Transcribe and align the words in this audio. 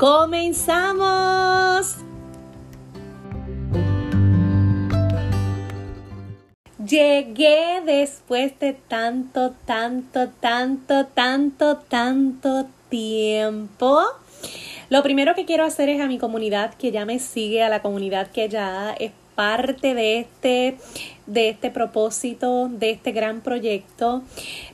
¡Comenzamos! 0.00 1.98
Llegué 6.78 7.82
después 7.84 8.58
de 8.60 8.72
tanto, 8.72 9.52
tanto, 9.66 10.30
tanto, 10.40 11.04
tanto, 11.04 11.76
tanto 11.76 12.66
tiempo. 12.88 14.00
Lo 14.88 15.02
primero 15.02 15.34
que 15.34 15.44
quiero 15.44 15.64
hacer 15.64 15.90
es 15.90 16.00
a 16.00 16.06
mi 16.06 16.16
comunidad 16.16 16.72
que 16.72 16.92
ya 16.92 17.04
me 17.04 17.18
sigue, 17.18 17.62
a 17.62 17.68
la 17.68 17.82
comunidad 17.82 18.30
que 18.30 18.48
ya 18.48 18.94
es 18.98 19.12
parte 19.40 19.94
de 19.94 20.18
este 20.18 20.76
de 21.30 21.48
este 21.48 21.70
propósito, 21.70 22.68
de 22.68 22.90
este 22.90 23.12
gran 23.12 23.40
proyecto, 23.40 24.22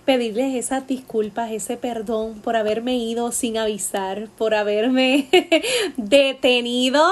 pedirles 0.07 0.55
esas 0.55 0.87
disculpas, 0.87 1.53
ese 1.53 1.77
perdón 1.77 2.41
por 2.41 2.57
haberme 2.57 2.97
ido 2.97 3.31
sin 3.31 3.59
avisar, 3.59 4.29
por 4.39 4.55
haberme 4.55 5.29
detenido. 5.99 7.05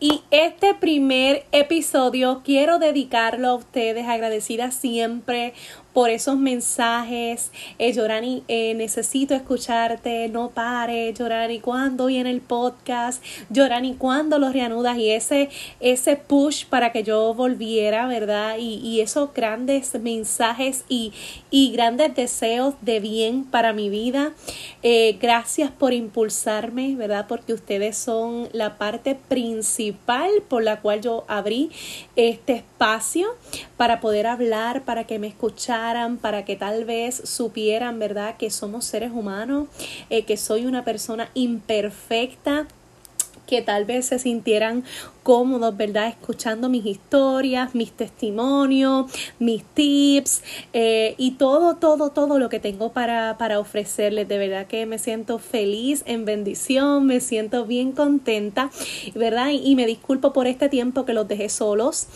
Y 0.00 0.22
este 0.32 0.74
primer 0.74 1.46
episodio 1.52 2.42
quiero 2.44 2.80
dedicarlo 2.80 3.48
a 3.48 3.54
ustedes, 3.54 4.06
agradecida 4.06 4.72
siempre 4.72 5.54
por 5.92 6.10
esos 6.10 6.36
mensajes. 6.36 7.50
Eh, 7.78 7.92
Yorani, 7.92 8.44
eh, 8.48 8.74
necesito 8.74 9.34
escucharte, 9.34 10.28
no 10.28 10.50
pare. 10.50 11.12
Yorani, 11.12 11.60
¿cuándo 11.60 12.06
viene 12.06 12.30
el 12.30 12.40
podcast? 12.40 13.22
Yorani, 13.50 13.94
¿cuándo 13.94 14.38
lo 14.38 14.50
reanudas? 14.52 14.96
Y 14.98 15.10
ese, 15.10 15.50
ese 15.80 16.16
push 16.16 16.66
para 16.66 16.92
que 16.92 17.02
yo 17.02 17.34
volviera, 17.34 18.06
¿verdad? 18.06 18.56
Y, 18.58 18.76
y 18.76 19.00
esos 19.00 19.32
grandes 19.34 19.98
mensajes 20.00 20.84
y, 20.88 21.12
y, 21.50 21.72
grandes 21.72 22.14
deseos 22.14 22.74
de 22.80 23.00
bien 23.00 23.44
para 23.44 23.72
mi 23.72 23.88
vida. 23.88 24.32
Eh, 24.82 25.18
gracias 25.20 25.70
por 25.70 25.92
impulsarme, 25.92 26.96
¿verdad? 26.96 27.26
Porque 27.28 27.52
ustedes 27.52 27.96
son 27.96 28.48
la 28.52 28.78
parte 28.78 29.14
principal 29.14 30.30
por 30.48 30.62
la 30.62 30.80
cual 30.80 31.00
yo 31.00 31.24
abrí 31.28 31.70
este 32.16 32.54
espacio 32.54 33.28
para 33.76 34.00
poder 34.00 34.26
hablar, 34.26 34.82
para 34.84 35.04
que 35.04 35.18
me 35.18 35.26
escucharan, 35.26 35.79
para 36.20 36.44
que 36.44 36.56
tal 36.56 36.84
vez 36.84 37.22
supieran, 37.24 37.98
¿verdad? 37.98 38.36
Que 38.36 38.50
somos 38.50 38.84
seres 38.84 39.10
humanos, 39.12 39.68
eh, 40.10 40.24
que 40.24 40.36
soy 40.36 40.66
una 40.66 40.84
persona 40.84 41.30
imperfecta 41.34 42.66
que 43.46 43.62
tal 43.62 43.84
vez 43.84 44.06
se 44.06 44.18
sintieran 44.18 44.84
cómodos, 45.22 45.76
¿verdad? 45.76 46.08
Escuchando 46.08 46.68
mis 46.68 46.86
historias, 46.86 47.74
mis 47.74 47.92
testimonios, 47.92 49.10
mis 49.38 49.64
tips 49.64 50.42
eh, 50.72 51.14
y 51.18 51.32
todo, 51.32 51.76
todo, 51.76 52.10
todo 52.10 52.38
lo 52.38 52.48
que 52.48 52.60
tengo 52.60 52.92
para, 52.92 53.36
para 53.38 53.58
ofrecerles. 53.58 54.28
De 54.28 54.38
verdad 54.38 54.66
que 54.66 54.86
me 54.86 54.98
siento 54.98 55.38
feliz, 55.38 56.02
en 56.06 56.24
bendición, 56.24 57.06
me 57.06 57.20
siento 57.20 57.66
bien 57.66 57.92
contenta, 57.92 58.70
¿verdad? 59.14 59.50
Y, 59.50 59.76
me 59.80 59.86
disculpo 59.86 60.32
por 60.32 60.46
este 60.46 60.68
tiempo 60.68 61.04
que 61.04 61.14
los 61.14 61.28
dejé 61.28 61.48
solos. 61.48 62.06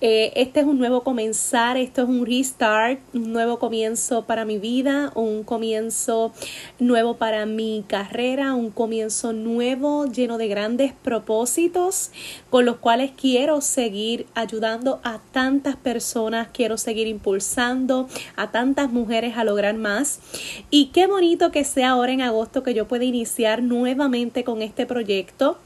Eh, 0.00 0.32
este 0.34 0.60
es 0.60 0.66
un 0.66 0.78
nuevo 0.78 1.02
comenzar, 1.02 1.76
esto 1.76 2.02
es 2.02 2.08
un 2.08 2.26
restart, 2.26 3.00
un 3.14 3.32
nuevo 3.32 3.58
comienzo 3.58 4.24
para 4.24 4.44
mi 4.44 4.58
vida, 4.58 5.12
un 5.14 5.44
comienzo 5.44 6.32
nuevo 6.78 7.16
para 7.16 7.46
mi 7.46 7.84
carrera, 7.86 8.54
un 8.54 8.70
comienzo 8.70 9.32
nuevo 9.32 10.06
lleno 10.06 10.38
de 10.38 10.48
grandes 10.48 10.92
propósitos 10.92 12.10
con 12.52 12.66
los 12.66 12.76
cuales 12.76 13.12
quiero 13.16 13.62
seguir 13.62 14.26
ayudando 14.34 15.00
a 15.04 15.20
tantas 15.32 15.74
personas, 15.74 16.48
quiero 16.52 16.76
seguir 16.76 17.06
impulsando 17.06 18.10
a 18.36 18.50
tantas 18.50 18.92
mujeres 18.92 19.38
a 19.38 19.44
lograr 19.44 19.74
más. 19.74 20.20
Y 20.68 20.88
qué 20.88 21.06
bonito 21.06 21.50
que 21.50 21.64
sea 21.64 21.92
ahora 21.92 22.12
en 22.12 22.20
agosto 22.20 22.62
que 22.62 22.74
yo 22.74 22.86
pueda 22.86 23.04
iniciar 23.04 23.62
nuevamente 23.62 24.44
con 24.44 24.60
este 24.60 24.84
proyecto. 24.84 25.56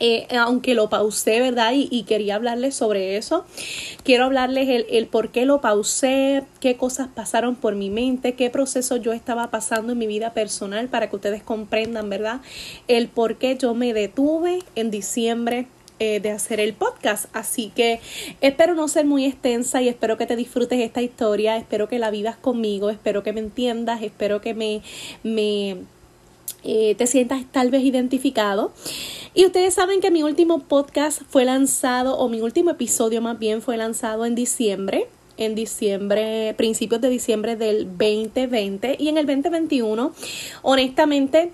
Eh, 0.00 0.26
aunque 0.36 0.74
lo 0.74 0.88
pausé, 0.88 1.40
¿verdad? 1.40 1.70
Y, 1.74 2.02
quería 2.02 2.34
hablarles 2.34 2.74
sobre 2.74 3.16
eso. 3.16 3.44
Quiero 4.02 4.24
hablarles 4.24 4.68
el, 4.68 4.86
el, 4.90 5.06
por 5.06 5.30
qué 5.30 5.46
lo 5.46 5.60
pausé, 5.60 6.42
qué 6.58 6.76
cosas 6.76 7.08
pasaron 7.14 7.54
por 7.54 7.76
mi 7.76 7.90
mente, 7.90 8.34
qué 8.34 8.50
proceso 8.50 8.96
yo 8.96 9.12
estaba 9.12 9.50
pasando 9.50 9.92
en 9.92 9.98
mi 9.98 10.08
vida 10.08 10.32
personal 10.32 10.88
para 10.88 11.10
que 11.10 11.16
ustedes 11.16 11.44
comprendan, 11.44 12.10
¿verdad? 12.10 12.40
El 12.88 13.06
por 13.06 13.36
qué 13.36 13.56
yo 13.56 13.74
me 13.74 13.92
detuve 13.92 14.60
en 14.74 14.90
diciembre 14.90 15.68
eh, 16.00 16.20
de 16.20 16.30
hacer 16.30 16.60
el 16.60 16.74
podcast. 16.74 17.26
Así 17.32 17.72
que 17.74 18.00
espero 18.40 18.74
no 18.74 18.86
ser 18.88 19.04
muy 19.04 19.24
extensa 19.24 19.82
y 19.82 19.88
espero 19.88 20.16
que 20.16 20.26
te 20.26 20.36
disfrutes 20.36 20.78
esta 20.78 21.02
historia, 21.02 21.56
espero 21.56 21.88
que 21.88 21.98
la 21.98 22.10
vivas 22.10 22.36
conmigo, 22.36 22.90
espero 22.90 23.22
que 23.22 23.32
me 23.32 23.40
entiendas, 23.40 24.02
espero 24.02 24.40
que 24.40 24.54
me, 24.54 24.82
me 25.22 25.78
eh, 26.62 26.94
te 26.96 27.06
sientas 27.06 27.42
tal 27.50 27.70
vez 27.70 27.82
identificado. 27.82 28.72
Y 29.34 29.44
ustedes 29.46 29.74
saben 29.74 30.00
que 30.00 30.10
mi 30.10 30.22
último 30.22 30.60
podcast 30.60 31.22
fue 31.28 31.44
lanzado, 31.44 32.16
o 32.16 32.28
mi 32.28 32.40
último 32.40 32.70
episodio 32.70 33.20
más 33.20 33.38
bien 33.38 33.62
fue 33.62 33.76
lanzado 33.76 34.24
en 34.24 34.34
diciembre 34.34 35.08
en 35.38 35.54
diciembre, 35.54 36.52
principios 36.56 37.00
de 37.00 37.08
diciembre 37.08 37.56
del 37.56 37.86
2020 37.86 38.96
y 38.98 39.08
en 39.08 39.18
el 39.18 39.26
2021, 39.26 40.12
honestamente, 40.62 41.52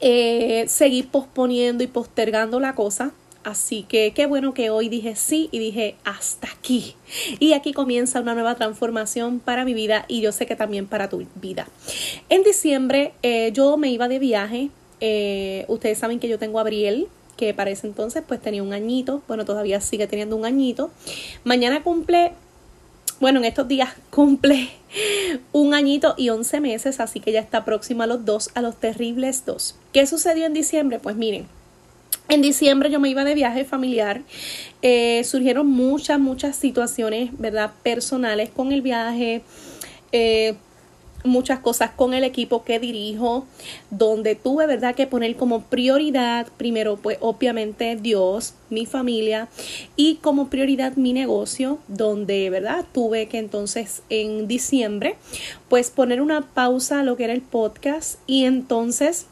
eh, 0.00 0.64
seguí 0.68 1.04
posponiendo 1.04 1.84
y 1.84 1.86
postergando 1.86 2.60
la 2.60 2.74
cosa 2.74 3.12
Así 3.44 3.84
que 3.84 4.12
qué 4.12 4.26
bueno 4.26 4.52
que 4.52 4.70
hoy 4.70 4.88
dije 4.88 5.16
sí 5.16 5.48
y 5.52 5.58
dije 5.58 5.96
hasta 6.04 6.48
aquí. 6.48 6.94
Y 7.38 7.52
aquí 7.52 7.72
comienza 7.72 8.20
una 8.20 8.34
nueva 8.34 8.56
transformación 8.56 9.40
para 9.40 9.64
mi 9.64 9.74
vida 9.74 10.04
y 10.08 10.20
yo 10.20 10.32
sé 10.32 10.46
que 10.46 10.56
también 10.56 10.86
para 10.86 11.08
tu 11.08 11.26
vida. 11.36 11.66
En 12.28 12.42
diciembre 12.42 13.12
eh, 13.22 13.50
yo 13.52 13.76
me 13.76 13.90
iba 13.90 14.08
de 14.08 14.18
viaje. 14.18 14.70
Eh, 15.00 15.64
ustedes 15.68 15.98
saben 15.98 16.18
que 16.20 16.28
yo 16.28 16.38
tengo 16.38 16.58
a 16.58 16.62
Abriel, 16.62 17.08
que 17.36 17.54
para 17.54 17.70
ese 17.70 17.86
entonces 17.86 18.22
pues 18.26 18.40
tenía 18.40 18.62
un 18.62 18.72
añito. 18.72 19.22
Bueno, 19.28 19.44
todavía 19.44 19.80
sigue 19.80 20.06
teniendo 20.06 20.36
un 20.36 20.44
añito. 20.44 20.90
Mañana 21.44 21.82
cumple 21.82 22.32
bueno, 23.20 23.40
en 23.40 23.46
estos 23.46 23.66
días 23.66 23.90
cumple 24.10 24.70
un 25.52 25.74
añito 25.74 26.14
y 26.16 26.28
once 26.30 26.60
meses, 26.60 27.00
así 27.00 27.20
que 27.20 27.32
ya 27.32 27.40
está 27.40 27.64
próxima 27.64 28.04
a 28.04 28.06
los 28.06 28.24
dos, 28.24 28.50
a 28.54 28.62
los 28.62 28.76
terribles 28.76 29.44
dos. 29.44 29.76
¿Qué 29.92 30.06
sucedió 30.06 30.46
en 30.46 30.54
diciembre? 30.54 30.98
Pues 30.98 31.16
miren, 31.16 31.48
en 32.28 32.42
diciembre 32.42 32.90
yo 32.90 33.00
me 33.00 33.08
iba 33.08 33.24
de 33.24 33.34
viaje 33.34 33.64
familiar. 33.64 34.22
Eh, 34.82 35.22
surgieron 35.24 35.66
muchas, 35.66 36.20
muchas 36.20 36.56
situaciones, 36.56 37.30
¿verdad? 37.38 37.72
Personales 37.82 38.50
con 38.50 38.72
el 38.72 38.82
viaje. 38.82 39.42
Eh, 40.12 40.54
muchas 41.24 41.58
cosas 41.60 41.90
con 41.90 42.14
el 42.14 42.24
equipo 42.24 42.64
que 42.64 42.78
dirijo, 42.78 43.46
donde 43.90 44.34
tuve, 44.34 44.66
¿verdad?, 44.66 44.94
que 44.94 45.06
poner 45.06 45.36
como 45.36 45.62
prioridad, 45.62 46.46
primero, 46.56 46.96
pues 46.96 47.18
obviamente 47.20 47.96
Dios, 47.96 48.54
mi 48.70 48.86
familia, 48.86 49.48
y 49.96 50.16
como 50.16 50.48
prioridad 50.48 50.96
mi 50.96 51.12
negocio, 51.12 51.78
donde, 51.88 52.50
¿verdad?, 52.50 52.84
tuve 52.92 53.26
que 53.26 53.38
entonces 53.38 54.02
en 54.10 54.48
diciembre, 54.48 55.16
pues 55.68 55.90
poner 55.90 56.20
una 56.20 56.42
pausa 56.42 57.00
a 57.00 57.02
lo 57.02 57.16
que 57.16 57.24
era 57.24 57.32
el 57.32 57.42
podcast 57.42 58.20
y 58.26 58.44
entonces 58.44 59.26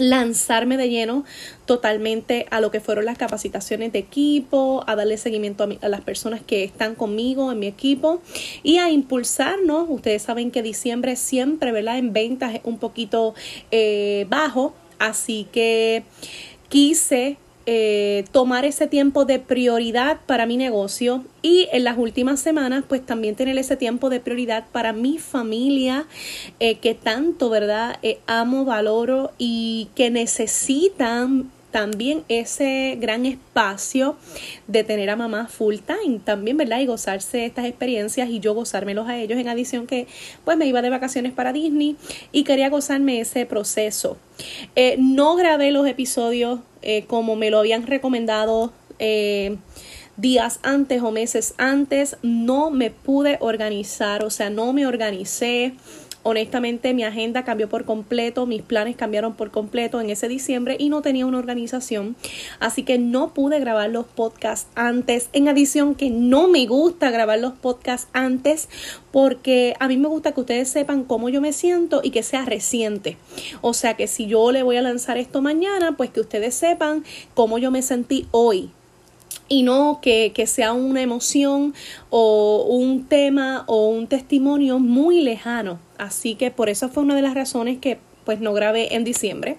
lanzarme 0.00 0.76
de 0.76 0.88
lleno 0.88 1.24
totalmente 1.66 2.46
a 2.50 2.60
lo 2.60 2.70
que 2.70 2.80
fueron 2.80 3.04
las 3.04 3.18
capacitaciones 3.18 3.92
de 3.92 4.00
equipo, 4.00 4.82
a 4.86 4.96
darle 4.96 5.16
seguimiento 5.18 5.68
a, 5.80 5.88
las 5.88 6.00
personas 6.00 6.40
que 6.44 6.64
están 6.64 6.94
conmigo 6.94 7.52
en 7.52 7.58
mi 7.58 7.66
equipo 7.66 8.20
y 8.62 8.78
a 8.78 8.90
impulsarnos. 8.90 9.86
Ustedes 9.88 10.22
saben 10.22 10.50
que 10.50 10.62
diciembre 10.62 11.16
siempre, 11.16 11.70
¿verdad? 11.70 11.98
En 11.98 12.12
ventas 12.12 12.54
es 12.54 12.60
un 12.64 12.78
poquito 12.78 13.34
eh, 13.70 14.26
bajo, 14.28 14.74
así 14.98 15.46
que 15.52 16.02
quise 16.68 17.36
eh, 17.66 18.24
tomar 18.32 18.64
ese 18.64 18.86
tiempo 18.86 19.24
de 19.24 19.38
prioridad 19.38 20.18
para 20.26 20.46
mi 20.46 20.56
negocio 20.56 21.24
y 21.42 21.68
en 21.72 21.84
las 21.84 21.98
últimas 21.98 22.40
semanas 22.40 22.84
pues 22.88 23.04
también 23.04 23.36
tener 23.36 23.58
ese 23.58 23.76
tiempo 23.76 24.08
de 24.08 24.18
prioridad 24.20 24.64
para 24.72 24.92
mi 24.92 25.18
familia 25.18 26.06
eh, 26.58 26.76
que 26.76 26.94
tanto 26.94 27.50
verdad 27.50 27.98
eh, 28.02 28.18
amo 28.26 28.64
valoro 28.64 29.32
y 29.38 29.88
que 29.94 30.10
necesitan 30.10 31.50
también 31.70 32.24
ese 32.28 32.96
gran 33.00 33.26
espacio 33.26 34.16
de 34.66 34.84
tener 34.84 35.10
a 35.10 35.16
mamá 35.16 35.48
full 35.48 35.76
time 35.76 36.20
también, 36.24 36.56
¿verdad? 36.56 36.80
Y 36.80 36.86
gozarse 36.86 37.44
estas 37.44 37.66
experiencias 37.66 38.28
y 38.28 38.40
yo 38.40 38.54
gozármelos 38.54 39.08
a 39.08 39.18
ellos 39.18 39.38
en 39.38 39.48
adición 39.48 39.86
que 39.86 40.06
pues 40.44 40.56
me 40.56 40.66
iba 40.66 40.82
de 40.82 40.90
vacaciones 40.90 41.32
para 41.32 41.52
Disney 41.52 41.96
y 42.32 42.44
quería 42.44 42.68
gozarme 42.68 43.20
ese 43.20 43.46
proceso. 43.46 44.16
Eh, 44.76 44.96
no 44.98 45.36
grabé 45.36 45.70
los 45.70 45.86
episodios 45.86 46.60
eh, 46.82 47.04
como 47.06 47.36
me 47.36 47.50
lo 47.50 47.58
habían 47.58 47.86
recomendado. 47.86 48.72
Eh, 48.98 49.56
días 50.16 50.60
antes 50.62 51.02
o 51.02 51.10
meses 51.10 51.54
antes 51.56 52.16
no 52.22 52.70
me 52.70 52.90
pude 52.90 53.38
organizar, 53.40 54.22
o 54.22 54.28
sea, 54.28 54.50
no 54.50 54.72
me 54.74 54.86
organicé, 54.86 55.72
Honestamente, 56.22 56.92
mi 56.92 57.02
agenda 57.02 57.44
cambió 57.44 57.68
por 57.68 57.84
completo, 57.84 58.44
mis 58.44 58.60
planes 58.62 58.96
cambiaron 58.96 59.34
por 59.34 59.50
completo 59.50 60.00
en 60.00 60.10
ese 60.10 60.28
diciembre 60.28 60.76
y 60.78 60.90
no 60.90 61.00
tenía 61.00 61.24
una 61.24 61.38
organización. 61.38 62.14
Así 62.58 62.82
que 62.82 62.98
no 62.98 63.32
pude 63.32 63.58
grabar 63.58 63.88
los 63.88 64.06
podcasts 64.06 64.68
antes. 64.74 65.30
En 65.32 65.48
adición, 65.48 65.94
que 65.94 66.10
no 66.10 66.48
me 66.48 66.66
gusta 66.66 67.10
grabar 67.10 67.38
los 67.38 67.54
podcasts 67.54 68.08
antes 68.12 68.68
porque 69.12 69.74
a 69.80 69.88
mí 69.88 69.96
me 69.96 70.08
gusta 70.08 70.32
que 70.32 70.40
ustedes 70.40 70.68
sepan 70.68 71.04
cómo 71.04 71.30
yo 71.30 71.40
me 71.40 71.52
siento 71.54 72.00
y 72.02 72.10
que 72.10 72.22
sea 72.22 72.44
reciente. 72.44 73.16
O 73.62 73.72
sea 73.72 73.94
que 73.94 74.06
si 74.06 74.26
yo 74.26 74.52
le 74.52 74.62
voy 74.62 74.76
a 74.76 74.82
lanzar 74.82 75.16
esto 75.16 75.40
mañana, 75.40 75.96
pues 75.96 76.10
que 76.10 76.20
ustedes 76.20 76.54
sepan 76.54 77.04
cómo 77.34 77.56
yo 77.58 77.70
me 77.70 77.80
sentí 77.80 78.26
hoy 78.30 78.70
y 79.50 79.64
no 79.64 79.98
que, 80.00 80.32
que, 80.32 80.46
sea 80.46 80.72
una 80.72 81.02
emoción 81.02 81.74
o 82.08 82.64
un 82.68 83.04
tema 83.04 83.64
o 83.66 83.88
un 83.88 84.06
testimonio 84.06 84.78
muy 84.78 85.20
lejano. 85.20 85.78
Así 85.98 86.36
que 86.36 86.50
por 86.50 86.70
eso 86.70 86.88
fue 86.88 87.02
una 87.02 87.16
de 87.16 87.22
las 87.22 87.34
razones 87.34 87.78
que 87.78 87.98
pues 88.24 88.40
no 88.40 88.52
grabé 88.52 88.94
en 88.94 89.02
diciembre. 89.02 89.56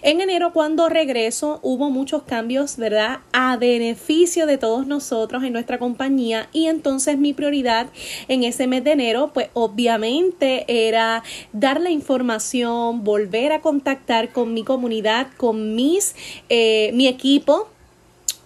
En 0.00 0.22
enero 0.22 0.52
cuando 0.54 0.88
regreso 0.88 1.60
hubo 1.62 1.90
muchos 1.90 2.22
cambios, 2.22 2.78
¿verdad? 2.78 3.18
A 3.32 3.58
beneficio 3.58 4.46
de 4.46 4.56
todos 4.56 4.86
nosotros 4.86 5.44
en 5.44 5.52
nuestra 5.52 5.78
compañía 5.78 6.48
y 6.52 6.66
entonces 6.66 7.18
mi 7.18 7.34
prioridad 7.34 7.88
en 8.28 8.42
ese 8.42 8.66
mes 8.66 8.84
de 8.84 8.92
enero 8.92 9.32
pues 9.34 9.48
obviamente 9.52 10.64
era 10.88 11.22
dar 11.52 11.80
la 11.80 11.90
información, 11.90 13.04
volver 13.04 13.52
a 13.52 13.60
contactar 13.60 14.32
con 14.32 14.54
mi 14.54 14.64
comunidad, 14.64 15.28
con 15.36 15.74
mis, 15.74 16.14
eh, 16.48 16.92
mi 16.94 17.08
equipo, 17.08 17.68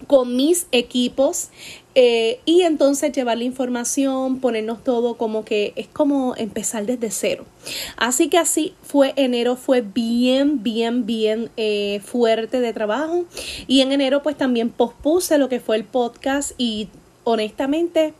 con 0.07 0.35
mis 0.35 0.67
equipos 0.71 1.49
eh, 1.93 2.39
y 2.45 2.61
entonces 2.61 3.11
llevar 3.11 3.37
la 3.37 3.43
información, 3.43 4.39
ponernos 4.39 4.83
todo 4.83 5.15
como 5.15 5.43
que 5.43 5.73
es 5.75 5.87
como 5.87 6.35
empezar 6.37 6.85
desde 6.85 7.11
cero. 7.11 7.45
Así 7.97 8.29
que 8.29 8.37
así 8.37 8.73
fue 8.81 9.13
enero, 9.17 9.57
fue 9.57 9.81
bien, 9.81 10.63
bien, 10.63 11.05
bien 11.05 11.49
eh, 11.57 12.01
fuerte 12.03 12.61
de 12.61 12.71
trabajo 12.71 13.25
y 13.67 13.81
en 13.81 13.91
enero 13.91 14.23
pues 14.23 14.37
también 14.37 14.69
pospuse 14.69 15.37
lo 15.37 15.49
que 15.49 15.59
fue 15.59 15.75
el 15.75 15.83
podcast 15.83 16.51
y 16.57 16.87
honestamente 17.23 18.13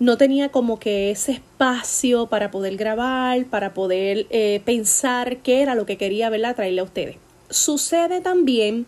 no 0.00 0.16
tenía 0.16 0.48
como 0.48 0.80
que 0.80 1.12
ese 1.12 1.32
espacio 1.32 2.26
para 2.26 2.50
poder 2.50 2.76
grabar, 2.76 3.44
para 3.46 3.72
poder 3.72 4.26
eh, 4.30 4.60
pensar 4.64 5.36
qué 5.38 5.62
era 5.62 5.76
lo 5.76 5.86
que 5.86 5.96
quería 5.96 6.28
verla 6.28 6.54
traerle 6.54 6.80
a 6.80 6.84
ustedes. 6.84 7.16
Sucede 7.50 8.20
también 8.20 8.86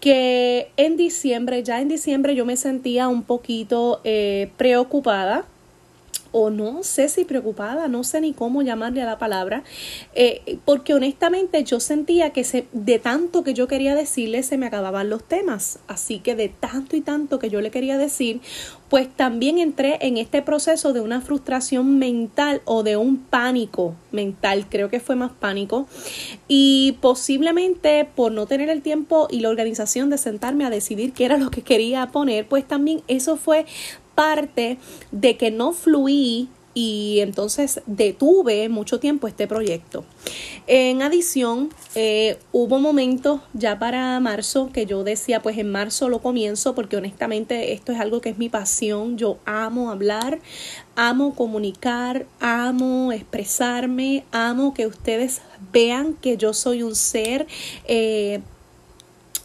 que 0.00 0.70
en 0.76 0.96
diciembre, 0.96 1.62
ya 1.62 1.80
en 1.80 1.88
diciembre 1.88 2.34
yo 2.34 2.44
me 2.44 2.56
sentía 2.56 3.08
un 3.08 3.22
poquito 3.22 4.00
eh, 4.04 4.50
preocupada 4.56 5.44
o 6.32 6.50
no 6.50 6.82
sé 6.82 7.08
si 7.08 7.24
preocupada, 7.24 7.88
no 7.88 8.04
sé 8.04 8.20
ni 8.20 8.32
cómo 8.32 8.62
llamarle 8.62 9.02
a 9.02 9.06
la 9.06 9.18
palabra, 9.18 9.62
eh, 10.14 10.58
porque 10.64 10.94
honestamente 10.94 11.64
yo 11.64 11.80
sentía 11.80 12.30
que 12.30 12.44
se, 12.44 12.66
de 12.72 12.98
tanto 12.98 13.42
que 13.42 13.54
yo 13.54 13.68
quería 13.68 13.94
decirle 13.94 14.42
se 14.42 14.58
me 14.58 14.66
acababan 14.66 15.10
los 15.10 15.24
temas, 15.24 15.78
así 15.88 16.18
que 16.18 16.34
de 16.34 16.48
tanto 16.48 16.96
y 16.96 17.00
tanto 17.00 17.38
que 17.38 17.50
yo 17.50 17.60
le 17.60 17.70
quería 17.70 17.98
decir, 17.98 18.40
pues 18.88 19.08
también 19.08 19.58
entré 19.58 19.98
en 20.00 20.18
este 20.18 20.42
proceso 20.42 20.92
de 20.92 21.00
una 21.00 21.20
frustración 21.20 21.98
mental 21.98 22.60
o 22.64 22.82
de 22.82 22.96
un 22.96 23.18
pánico 23.18 23.94
mental, 24.10 24.66
creo 24.68 24.90
que 24.90 24.98
fue 24.98 25.16
más 25.16 25.30
pánico, 25.30 25.86
y 26.48 26.98
posiblemente 27.00 28.08
por 28.16 28.32
no 28.32 28.46
tener 28.46 28.68
el 28.68 28.82
tiempo 28.82 29.28
y 29.30 29.40
la 29.40 29.48
organización 29.48 30.10
de 30.10 30.18
sentarme 30.18 30.64
a 30.64 30.70
decidir 30.70 31.12
qué 31.12 31.24
era 31.24 31.38
lo 31.38 31.50
que 31.50 31.62
quería 31.62 32.06
poner, 32.08 32.46
pues 32.46 32.66
también 32.66 33.02
eso 33.06 33.36
fue 33.36 33.64
parte 34.20 34.76
de 35.12 35.38
que 35.38 35.50
no 35.50 35.72
fluí 35.72 36.50
y 36.74 37.20
entonces 37.20 37.80
detuve 37.86 38.68
mucho 38.68 39.00
tiempo 39.00 39.26
este 39.26 39.46
proyecto. 39.46 40.04
En 40.66 41.00
adición, 41.00 41.70
eh, 41.94 42.36
hubo 42.52 42.78
momentos 42.80 43.40
ya 43.54 43.78
para 43.78 44.20
marzo 44.20 44.68
que 44.74 44.84
yo 44.84 45.04
decía, 45.04 45.40
pues 45.40 45.56
en 45.56 45.72
marzo 45.72 46.10
lo 46.10 46.20
comienzo 46.20 46.74
porque 46.74 46.98
honestamente 46.98 47.72
esto 47.72 47.92
es 47.92 47.98
algo 47.98 48.20
que 48.20 48.28
es 48.28 48.36
mi 48.36 48.50
pasión. 48.50 49.16
Yo 49.16 49.38
amo 49.46 49.90
hablar, 49.90 50.40
amo 50.96 51.34
comunicar, 51.34 52.26
amo 52.40 53.12
expresarme, 53.12 54.24
amo 54.32 54.74
que 54.74 54.86
ustedes 54.86 55.40
vean 55.72 56.12
que 56.12 56.36
yo 56.36 56.52
soy 56.52 56.82
un 56.82 56.94
ser. 56.94 57.46
Eh, 57.88 58.42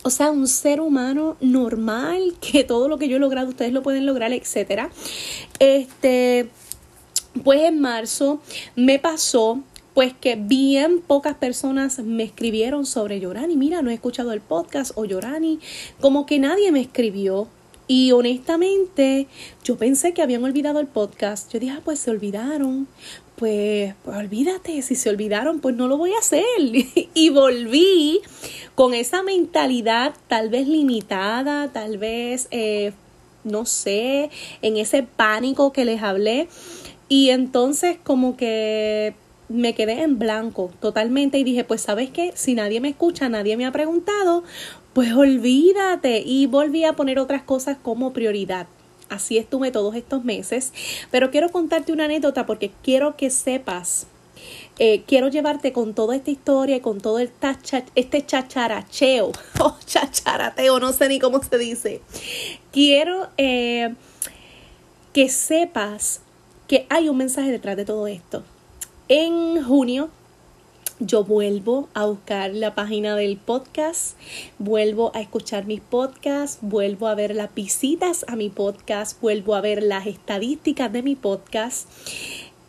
o 0.06 0.12
sea, 0.12 0.30
un 0.30 0.48
ser 0.48 0.81
humano 0.81 1.36
normal, 1.42 2.36
que 2.40 2.63
todo 2.63 2.88
lo 2.88 3.00
que 3.00 3.07
yo 3.07 3.16
he 3.16 3.19
logrado 3.19 3.50
ustedes 3.50 3.74
lo 3.74 3.81
pueden 3.81 4.06
lograr, 4.06 4.31
etcétera. 4.34 4.92
Este, 5.57 6.48
pues 7.44 7.62
en 7.62 7.81
marzo 7.81 8.40
me 8.75 9.00
pasó 9.00 9.63
pues 9.96 10.13
que 10.13 10.36
bien 10.36 11.02
pocas 11.02 11.34
personas 11.34 11.98
me 12.00 12.22
escribieron 12.22 12.86
sobre 12.86 13.19
Yorani. 13.19 13.56
Mira, 13.56 13.81
no 13.81 13.90
he 13.90 13.96
escuchado 13.96 14.31
el 14.31 14.42
podcast 14.42 14.92
o 14.94 15.06
Yorani. 15.06 15.60
Como 16.00 16.28
que 16.28 16.38
nadie 16.38 16.72
me 16.72 16.81
escribió. 16.81 17.48
Y 17.88 18.12
honestamente, 18.12 19.28
yo 19.64 19.78
pensé 19.78 20.14
que 20.14 20.22
habían 20.22 20.44
olvidado 20.44 20.80
el 20.80 20.88
podcast. 20.88 21.52
Yo 21.52 21.60
dije, 21.60 21.74
ah, 21.78 21.82
pues 21.84 22.00
se 22.00 22.12
olvidaron. 22.12 22.88
Pues, 23.36 23.94
pues 24.04 24.18
olvídate, 24.18 24.82
si 24.82 24.96
se 24.96 25.10
olvidaron, 25.10 25.60
pues 25.60 25.76
no 25.76 25.88
lo 25.88 25.98
voy 25.98 26.14
a 26.14 26.20
hacer. 26.20 26.44
y 27.14 27.30
volví 27.30 28.22
con 28.74 28.94
esa 28.94 29.24
mentalidad 29.24 30.14
tal 30.28 30.50
vez 30.50 30.68
limitada, 30.68 31.72
tal 31.72 31.98
vez, 31.98 32.48
eh, 32.52 32.94
no 33.44 33.66
sé, 33.66 34.31
en 34.62 34.78
ese 34.78 35.04
pánico 35.04 35.72
que 35.72 35.86
les 35.86 36.02
hablé. 36.02 36.48
Y 37.08 37.30
entonces 37.30 37.98
como 38.04 38.36
que 38.36 39.14
me 39.48 39.76
quedé 39.76 40.02
en 40.02 40.18
blanco 40.18 40.72
totalmente 40.80 41.38
y 41.38 41.44
dije, 41.44 41.64
pues 41.64 41.81
sabes 41.81 42.10
qué, 42.10 42.31
si 42.36 42.56
nadie 42.56 42.81
me 42.81 42.90
escucha, 42.90 43.30
nadie 43.30 43.58
me 43.58 43.66
ha 43.66 43.72
preguntado, 43.72 44.44
pues 44.95 45.13
olvídate 45.13 46.24
y 46.25 46.45
volví 46.45 46.86
a 46.86 46.94
poner 46.94 47.19
otras 47.19 47.44
cosas 47.44 47.77
como 47.77 48.13
prioridad. 48.13 48.68
Así 49.09 49.38
estuve 49.38 49.69
todos 49.69 49.94
estos 49.94 50.24
meses, 50.24 50.71
pero 51.12 51.31
quiero 51.31 51.50
contarte 51.50 51.92
una 51.92 52.06
anécdota 52.06 52.45
porque 52.45 52.71
quiero 52.81 53.18
que 53.18 53.30
sepas, 53.30 54.07
eh, 54.80 55.03
quiero 55.06 55.27
llevarte 55.27 55.74
con 55.74 55.94
toda 55.94 56.15
esta 56.15 56.31
historia 56.31 56.77
y 56.77 56.80
con 56.80 57.01
todo 57.01 57.19
el 57.19 57.30
este 57.95 58.25
chacharacheo, 58.25 59.33
o 59.59 59.75
chacharateo, 59.85 60.80
no 60.80 60.94
sé 60.94 61.09
ni 61.09 61.19
cómo 61.19 61.44
se 61.44 61.57
dice. 61.57 62.02
Quiero 62.71 63.28
eh, 63.35 63.94
que 65.11 65.28
sepas 65.28 66.21
que 66.69 66.85
hay 66.87 67.09
un 67.09 67.18
mensaje 67.18 67.52
detrás 67.52 67.75
de 67.75 67.83
todo 67.83 68.07
esto. 68.07 68.44
En 69.09 69.61
junio 69.61 70.09
yo 70.99 71.23
vuelvo 71.23 71.90
a 71.94 72.06
buscar 72.06 72.54
la 72.54 72.73
página 72.73 73.16
del 73.16 73.37
podcast, 73.37 74.18
vuelvo 74.59 75.11
a 75.14 75.21
escuchar 75.21 75.66
mis 75.66 75.81
podcasts, 75.81 76.59
vuelvo 76.61 77.07
a 77.07 77.16
ver 77.16 77.35
las 77.35 77.54
visitas 77.54 78.25
a 78.28 78.35
mi 78.35 78.49
podcast, 78.49 79.19
vuelvo 79.21 79.56
a 79.56 79.61
ver 79.61 79.83
las 79.83 80.07
estadísticas 80.07 80.92
de 80.94 81.04
mi 81.04 81.16
podcast 81.16 81.90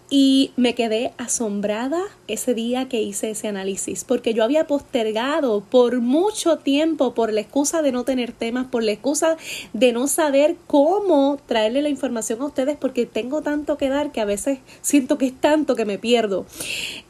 y 0.08 0.52
me 0.56 0.74
quedé 0.74 1.12
asombrada 1.18 2.00
ese 2.28 2.54
día 2.54 2.88
que 2.88 3.02
hice 3.02 3.30
ese 3.30 3.48
análisis, 3.48 4.04
porque 4.04 4.34
yo 4.34 4.44
había 4.44 4.66
postergado 4.66 5.62
por 5.62 6.00
mucho 6.00 6.58
tiempo 6.58 7.14
por 7.14 7.32
la 7.32 7.40
excusa 7.40 7.82
de 7.82 7.90
no 7.90 8.04
tener 8.04 8.32
temas, 8.32 8.66
por 8.68 8.84
la 8.84 8.92
excusa 8.92 9.36
de 9.72 9.92
no 9.92 10.06
saber 10.06 10.56
cómo 10.68 11.38
traerle 11.46 11.82
la 11.82 11.88
información 11.88 12.40
a 12.40 12.46
ustedes, 12.46 12.76
porque 12.76 13.06
tengo 13.06 13.42
tanto 13.42 13.76
que 13.76 13.88
dar 13.88 14.12
que 14.12 14.20
a 14.20 14.24
veces 14.24 14.60
siento 14.80 15.18
que 15.18 15.26
es 15.26 15.40
tanto 15.40 15.74
que 15.74 15.84
me 15.84 15.98
pierdo. 15.98 16.46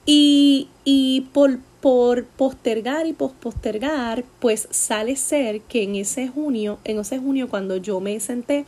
Y, 0.06 0.68
y 0.84 1.22
por, 1.32 1.58
por 1.80 2.24
postergar 2.24 3.06
y 3.06 3.12
postergar, 3.12 4.24
pues 4.40 4.68
sale 4.70 5.16
ser 5.16 5.60
que 5.62 5.82
en 5.82 5.96
ese 5.96 6.28
junio, 6.28 6.78
en 6.84 7.00
ese 7.00 7.18
junio 7.18 7.48
cuando 7.48 7.76
yo 7.76 8.00
me 8.00 8.18
senté 8.20 8.64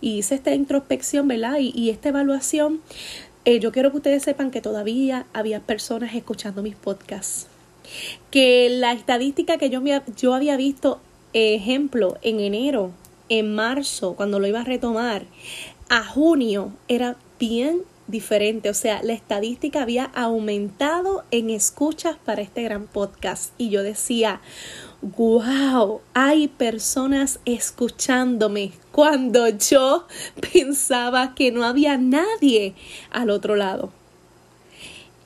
y 0.00 0.18
hice 0.18 0.36
esta 0.36 0.54
introspección, 0.54 1.28
¿verdad? 1.28 1.58
Y, 1.58 1.72
y 1.74 1.90
esta 1.90 2.10
evaluación, 2.10 2.80
eh, 3.48 3.60
yo 3.60 3.72
quiero 3.72 3.90
que 3.90 3.96
ustedes 3.96 4.22
sepan 4.22 4.50
que 4.50 4.60
todavía 4.60 5.24
había 5.32 5.60
personas 5.60 6.14
escuchando 6.14 6.62
mis 6.62 6.76
podcasts. 6.76 7.46
Que 8.30 8.68
la 8.68 8.92
estadística 8.92 9.56
que 9.56 9.70
yo, 9.70 9.80
yo 10.18 10.34
había 10.34 10.58
visto, 10.58 11.00
ejemplo, 11.32 12.18
en 12.20 12.40
enero, 12.40 12.90
en 13.30 13.54
marzo, 13.54 14.12
cuando 14.16 14.38
lo 14.38 14.46
iba 14.46 14.60
a 14.60 14.64
retomar, 14.64 15.24
a 15.88 16.04
junio, 16.04 16.74
era 16.88 17.16
bien 17.40 17.84
diferente. 18.06 18.68
O 18.68 18.74
sea, 18.74 19.02
la 19.02 19.14
estadística 19.14 19.80
había 19.80 20.04
aumentado 20.04 21.24
en 21.30 21.48
escuchas 21.48 22.18
para 22.22 22.42
este 22.42 22.62
gran 22.64 22.86
podcast. 22.86 23.54
Y 23.56 23.70
yo 23.70 23.82
decía, 23.82 24.42
wow, 25.02 26.00
hay 26.14 26.48
personas 26.48 27.40
escuchándome 27.44 28.72
cuando 28.92 29.48
yo 29.48 30.06
pensaba 30.52 31.34
que 31.34 31.52
no 31.52 31.64
había 31.64 31.96
nadie 31.96 32.74
al 33.10 33.30
otro 33.30 33.56
lado. 33.56 33.92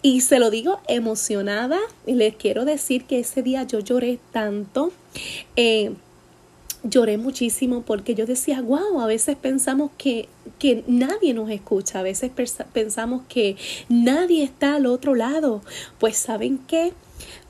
Y 0.03 0.21
se 0.23 0.41
lo 0.41 0.51
digo 0.51 0.81
emocionada 0.89 1.79
y 2.07 2.15
les 2.15 2.35
quiero 2.35 2.65
decir 2.65 3.05
que 3.05 3.21
ese 3.21 3.43
día 3.43 3.63
yo 3.63 3.79
lloré 3.79 4.19
tanto. 4.33 4.93
Eh, 5.55 5.93
lloré 6.83 7.19
muchísimo 7.19 7.83
porque 7.83 8.17
yo 8.17 8.27
decía, 8.27 8.61
wow, 8.61 9.01
a 9.01 9.07
veces 9.07 9.37
pensamos 9.37 9.93
que, 9.97 10.29
que 10.59 10.83
nadie 10.89 11.35
nos 11.35 11.51
escucha, 11.51 12.01
a 12.01 12.03
veces 12.03 12.33
pensamos 12.73 13.23
que 13.29 13.57
nadie 13.89 14.43
está 14.43 14.75
al 14.75 14.87
otro 14.87 15.15
lado. 15.15 15.63
Pues 16.01 16.17
saben 16.17 16.59
qué? 16.59 16.93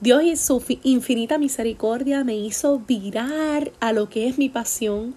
Dios 0.01 0.23
en 0.23 0.37
su 0.37 0.63
infinita 0.83 1.39
misericordia 1.39 2.25
me 2.25 2.37
hizo 2.37 2.79
virar 2.81 3.73
a 3.81 3.93
lo 3.93 4.09
que 4.09 4.29
es 4.29 4.39
mi 4.39 4.49
pasión, 4.49 5.15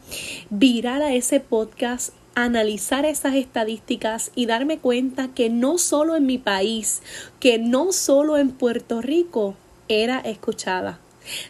virar 0.50 1.02
a 1.02 1.14
ese 1.14 1.40
podcast 1.40 2.14
analizar 2.38 3.06
esas 3.06 3.36
estadísticas 3.36 4.32
y 4.36 4.46
darme 4.46 4.78
cuenta 4.78 5.30
que 5.30 5.50
no 5.50 5.78
solo 5.78 6.18
en 6.18 6.26
mi 6.26 6.38
país, 6.38 7.02
que 7.40 7.58
no 7.60 7.94
solo 7.94 8.38
en 8.38 8.52
Puerto 8.52 9.02
Rico 9.02 9.56
era 9.88 10.20
escuchada 10.20 11.00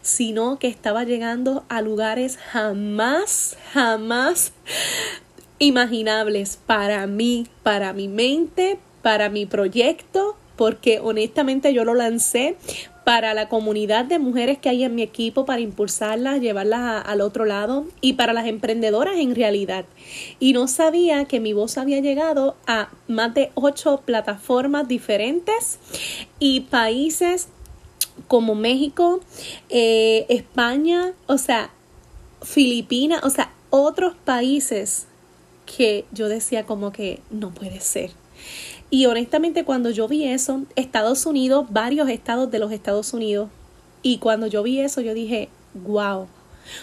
sino 0.02 0.58
que 0.60 0.68
estaba 0.68 1.04
llegando 1.04 1.66
a 1.70 1.82
lugares 1.82 2.38
jamás, 2.38 3.58
jamás 3.74 4.54
imaginables 5.60 6.58
para 6.66 7.08
mí, 7.08 7.48
para 7.64 7.94
mi 7.94 8.08
mente, 8.08 8.80
para 9.02 9.30
mi 9.30 9.46
proyecto, 9.46 10.36
porque 10.56 11.00
honestamente 11.00 11.74
yo 11.74 11.86
lo 11.86 11.94
lancé 11.94 12.56
para 13.06 13.36
la 13.36 13.48
comunidad 13.50 14.06
de 14.06 14.18
mujeres 14.18 14.58
que 14.58 14.68
hay 14.68 14.84
en 14.84 14.96
mi 14.96 15.04
equipo, 15.04 15.46
para 15.46 15.62
impulsarlas, 15.62 16.42
llevarlas 16.42 17.04
al 17.06 17.22
otro 17.22 17.46
lado 17.46 17.86
y 18.02 18.14
para 18.14 18.34
las 18.34 18.48
emprendedoras 18.48 19.18
en 19.18 19.36
realidad. 19.36 19.86
Y 20.40 20.54
no 20.54 20.68
sabía 20.68 21.26
que 21.26 21.40
mi 21.40 21.54
voz 21.54 21.78
había 21.78 22.00
llegado 22.00 22.56
a 22.66 22.90
más 23.08 23.34
de 23.36 23.52
ocho 23.54 24.02
plataformas 24.04 24.88
diferentes 24.88 25.78
y 26.40 26.62
países 26.62 27.50
como 28.28 28.56
México, 28.56 29.20
eh, 29.70 30.26
España, 30.30 31.14
o 31.28 31.38
sea, 31.38 31.70
Filipinas, 32.42 33.24
o 33.24 33.30
sea, 33.30 33.52
otros 33.70 34.16
países 34.16 35.06
que 35.66 36.06
yo 36.12 36.28
decía 36.28 36.66
como 36.66 36.92
que 36.92 37.20
no 37.30 37.52
puede 37.52 37.82
ser. 37.82 38.12
Y 38.90 39.06
honestamente 39.08 39.64
cuando 39.64 39.90
yo 39.90 40.08
vi 40.08 40.26
eso, 40.26 40.64
Estados 40.76 41.26
Unidos, 41.26 41.68
varios 41.70 42.10
estados 42.10 42.52
de 42.52 42.60
los 42.60 42.72
Estados 42.72 43.14
Unidos, 43.14 43.50
y 44.02 44.20
cuando 44.20 44.48
yo 44.48 44.64
vi 44.64 44.80
eso 44.80 45.02
yo 45.02 45.14
dije, 45.14 45.50
wow, 45.74 46.28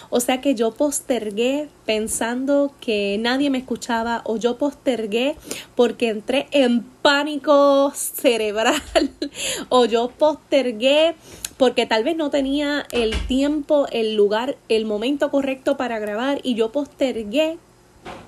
o 0.09 0.19
sea 0.19 0.41
que 0.41 0.55
yo 0.55 0.71
postergué 0.71 1.69
pensando 1.85 2.71
que 2.79 3.17
nadie 3.19 3.49
me 3.49 3.57
escuchaba 3.57 4.21
o 4.25 4.37
yo 4.37 4.57
postergué 4.57 5.35
porque 5.75 6.09
entré 6.09 6.47
en 6.51 6.81
pánico 7.01 7.91
cerebral 7.95 8.81
o 9.69 9.85
yo 9.85 10.09
postergué 10.09 11.15
porque 11.57 11.85
tal 11.85 12.03
vez 12.03 12.15
no 12.15 12.29
tenía 12.29 12.85
el 12.91 13.15
tiempo, 13.27 13.87
el 13.91 14.15
lugar, 14.15 14.57
el 14.69 14.85
momento 14.85 15.29
correcto 15.31 15.77
para 15.77 15.99
grabar 15.99 16.39
y 16.43 16.55
yo 16.55 16.71
postergué. 16.71 17.57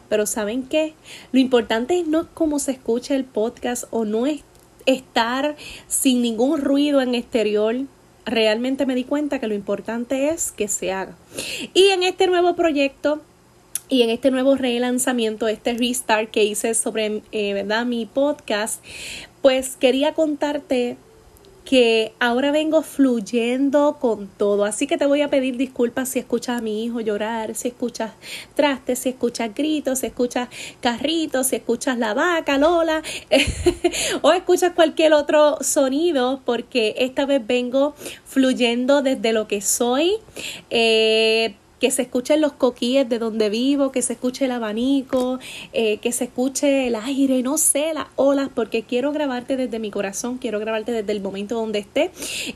Pero 0.09 0.25
¿saben 0.25 0.63
qué? 0.63 0.93
Lo 1.31 1.39
importante 1.39 2.03
no 2.07 2.21
es 2.21 2.27
cómo 2.33 2.59
se 2.59 2.71
escucha 2.71 3.15
el 3.15 3.25
podcast 3.25 3.85
o 3.91 4.05
no 4.05 4.25
es 4.25 4.41
estar 4.85 5.55
sin 5.87 6.21
ningún 6.21 6.61
ruido 6.61 7.01
en 7.01 7.15
exterior 7.15 7.75
realmente 8.25 8.85
me 8.85 8.95
di 8.95 9.03
cuenta 9.03 9.39
que 9.39 9.47
lo 9.47 9.53
importante 9.53 10.29
es 10.29 10.51
que 10.51 10.67
se 10.67 10.91
haga. 10.91 11.15
Y 11.73 11.89
en 11.89 12.03
este 12.03 12.27
nuevo 12.27 12.55
proyecto 12.55 13.21
y 13.87 14.01
en 14.01 14.09
este 14.09 14.31
nuevo 14.31 14.55
relanzamiento, 14.55 15.47
este 15.47 15.73
restart 15.73 16.31
que 16.31 16.43
hice 16.43 16.73
sobre 16.73 17.21
eh, 17.31 17.63
mi 17.85 18.05
podcast, 18.07 18.83
pues 19.41 19.75
quería 19.75 20.13
contarte 20.13 20.97
que 21.65 22.13
ahora 22.19 22.51
vengo 22.51 22.83
fluyendo 22.83 23.97
con 23.99 24.27
todo. 24.27 24.65
Así 24.65 24.85
que 24.85 24.97
te 24.97 25.07
voy 25.07 25.21
a 25.21 25.29
pedir 25.29 25.57
disculpas 25.57 26.09
si 26.09 26.19
escuchas 26.19 26.59
a 26.59 26.61
mi 26.61 26.85
hijo 26.85 27.01
llorar, 27.01 27.55
si 27.55 27.69
escuchas 27.69 28.11
trastes, 28.53 28.99
si 28.99 29.09
escuchas 29.09 29.53
gritos, 29.53 29.99
si 29.99 30.05
escuchas 30.05 30.47
carritos, 30.79 31.47
si 31.47 31.57
escuchas 31.57 31.97
la 31.97 32.13
vaca, 32.13 32.59
Lola, 32.59 33.01
o 34.21 34.31
escuchas 34.31 34.73
cualquier 34.73 35.13
otro 35.13 35.57
sonido, 35.61 36.41
porque 36.45 36.95
esta 36.99 37.25
vez 37.25 37.45
vengo 37.45 37.95
fluyendo 38.25 39.01
desde 39.01 39.33
lo 39.33 39.47
que 39.47 39.61
soy. 39.61 40.13
Eh, 40.69 41.55
que 41.85 41.91
se 41.91 42.01
escuchen 42.01 42.41
los 42.41 42.53
coquíes 42.53 43.07
de 43.07 43.19
donde 43.19 43.47
vivo, 43.51 43.91
que 43.91 44.01
se 44.01 44.13
escuche 44.13 44.45
el 44.45 44.51
abanico, 44.51 45.37
eh, 45.71 45.97
que 45.97 46.11
se 46.11 46.23
escuche 46.23 46.87
el 46.87 46.95
aire, 46.95 47.43
no 47.43 47.59
sé, 47.59 47.93
las 47.93 48.07
olas, 48.15 48.49
porque 48.51 48.81
quiero 48.81 49.11
grabarte 49.11 49.55
desde 49.55 49.77
mi 49.77 49.91
corazón, 49.91 50.39
quiero 50.39 50.59
grabarte 50.59 50.91
desde 50.91 51.11
el 51.11 51.21
momento 51.21 51.53
donde 51.53 51.77
esté 51.77 52.09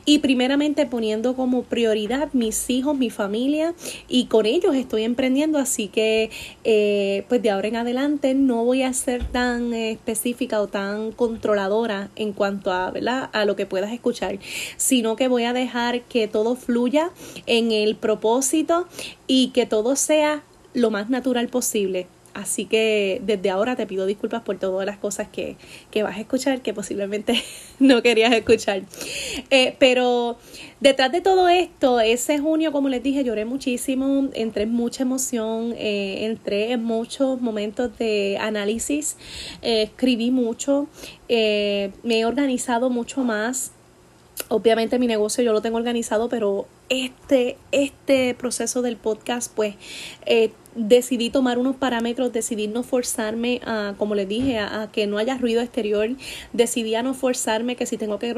y 0.04 0.18
primeramente 0.18 0.84
poniendo 0.84 1.36
como 1.36 1.62
prioridad 1.62 2.30
mis 2.32 2.68
hijos, 2.70 2.98
mi 2.98 3.08
familia 3.08 3.72
y 4.08 4.24
con 4.24 4.46
ellos 4.46 4.74
estoy 4.74 5.04
emprendiendo, 5.04 5.60
así 5.60 5.86
que 5.86 6.30
eh, 6.64 7.24
pues 7.28 7.40
de 7.40 7.50
ahora 7.50 7.68
en 7.68 7.76
adelante 7.76 8.34
no 8.34 8.64
voy 8.64 8.82
a 8.82 8.92
ser 8.92 9.30
tan 9.30 9.72
específica 9.74 10.60
o 10.60 10.66
tan 10.66 11.12
controladora 11.12 12.10
en 12.16 12.32
cuanto 12.32 12.72
a, 12.72 12.90
¿verdad? 12.90 13.30
a 13.32 13.44
lo 13.44 13.54
que 13.54 13.64
puedas 13.64 13.92
escuchar, 13.92 14.40
sino 14.76 15.14
que 15.14 15.28
voy 15.28 15.44
a 15.44 15.52
dejar 15.52 16.00
que 16.02 16.26
todo 16.26 16.56
fluya 16.56 17.12
en 17.46 17.70
el 17.70 17.94
propósito 17.94 18.88
y 19.32 19.50
que 19.50 19.64
todo 19.64 19.94
sea 19.94 20.42
lo 20.74 20.90
más 20.90 21.08
natural 21.08 21.46
posible. 21.46 22.08
Así 22.34 22.64
que 22.64 23.22
desde 23.24 23.48
ahora 23.50 23.76
te 23.76 23.86
pido 23.86 24.04
disculpas 24.04 24.42
por 24.42 24.58
todas 24.58 24.84
las 24.84 24.98
cosas 24.98 25.28
que, 25.28 25.56
vas 26.02 26.16
a 26.16 26.20
escuchar 26.20 26.62
que 26.62 26.74
posiblemente 26.74 27.40
no 27.78 28.02
querías 28.02 28.32
escuchar. 28.32 28.82
Eh, 29.50 29.76
pero 29.78 30.36
detrás 30.80 31.12
de 31.12 31.20
todo 31.20 31.48
esto, 31.48 32.00
ese 32.00 32.40
junio, 32.40 32.72
como 32.72 32.88
les 32.88 33.04
dije, 33.04 33.22
lloré 33.22 33.44
muchísimo, 33.44 34.28
entré 34.32 34.64
en 34.64 34.72
mucha 34.72 35.04
emoción, 35.04 35.74
eh, 35.78 36.24
entré 36.24 36.72
en 36.72 36.82
muchos 36.82 37.40
momentos 37.40 37.96
de 37.98 38.36
análisis, 38.40 39.16
eh, 39.62 39.82
escribí 39.82 40.32
mucho, 40.32 40.88
me 41.28 42.18
he 42.18 42.24
organizado 42.24 42.90
mucho 42.90 43.22
más 43.22 43.70
Obviamente 44.48 44.98
mi 44.98 45.06
negocio 45.06 45.44
yo 45.44 45.52
lo 45.52 45.60
tengo 45.60 45.76
organizado, 45.76 46.28
pero 46.28 46.66
este, 46.90 47.56
este 47.72 48.34
proceso 48.34 48.82
del 48.82 48.96
podcast, 48.96 49.50
pues 49.54 49.76
eh, 50.26 50.50
decidí 50.74 51.30
tomar 51.30 51.58
unos 51.58 51.76
parámetros, 51.76 52.32
decidí 52.32 52.68
no 52.68 52.82
forzarme 52.82 53.60
a, 53.64 53.94
como 53.96 54.14
les 54.14 54.28
dije, 54.28 54.58
a, 54.58 54.90
que 54.92 55.06
no 55.06 55.18
haya 55.18 55.38
ruido 55.38 55.62
exterior, 55.62 56.08
decidí 56.52 56.94
a 56.96 57.02
no 57.02 57.14
forzarme 57.14 57.76
que 57.76 57.86
si 57.86 57.96
tengo 57.96 58.18
que 58.18 58.34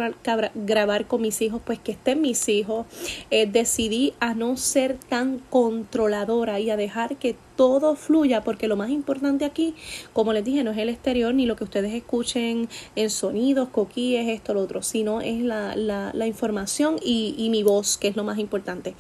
grabar, 0.54 1.06
con 1.06 1.22
mis 1.22 1.40
hijos, 1.42 1.60
pues 1.64 1.78
que 1.78 1.92
estén 1.92 2.20
mis 2.20 2.48
hijos, 2.48 2.86
eh, 3.30 3.46
decidí 3.46 4.14
a 4.20 4.34
no 4.34 4.56
ser 4.56 4.98
tan 5.08 5.38
controladora 5.50 6.60
y 6.60 6.70
a 6.70 6.76
dejar 6.76 7.16
que 7.16 7.36
todo 7.62 7.94
fluya, 7.94 8.40
porque 8.40 8.66
lo 8.66 8.74
más 8.74 8.90
importante 8.90 9.44
aquí, 9.44 9.76
como 10.12 10.32
les 10.32 10.44
dije, 10.44 10.64
no 10.64 10.72
es 10.72 10.78
el 10.78 10.88
exterior 10.88 11.32
ni 11.32 11.46
lo 11.46 11.54
que 11.54 11.62
ustedes 11.62 11.94
escuchen 11.94 12.68
en 12.96 13.08
sonidos, 13.08 13.68
coquíes, 13.68 14.28
esto, 14.30 14.52
lo 14.52 14.62
otro, 14.62 14.82
sino 14.82 15.20
es 15.20 15.40
la, 15.42 15.76
la, 15.76 16.26
información 16.26 16.96
y, 17.00 17.36
y 17.38 17.50
mi 17.50 17.62
voz, 17.62 17.98
que 17.98 18.08
es 18.08 18.16
lo 18.16 18.24
más 18.24 18.40
importante. 18.40 18.96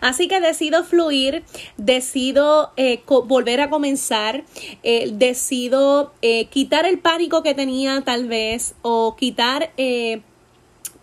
Así 0.00 0.28
que 0.28 0.40
decido 0.40 0.82
fluir, 0.82 1.44
decido 1.76 2.72
eh, 2.78 3.02
volver 3.06 3.60
a 3.60 3.68
comenzar, 3.68 4.44
eh, 4.82 5.10
decido 5.12 6.14
eh, 6.22 6.46
quitar 6.46 6.86
el 6.86 6.98
pánico 6.98 7.42
que 7.42 7.52
tenía 7.52 8.00
tal 8.00 8.28
vez 8.28 8.76
o 8.80 9.14
quitar 9.14 9.72